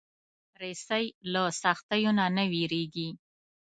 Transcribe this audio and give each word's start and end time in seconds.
رسۍ 0.61 1.05
له 1.33 1.43
سختیو 1.61 2.11
نه 2.19 2.25
نه 2.35 2.43
وېرېږي. 2.51 3.09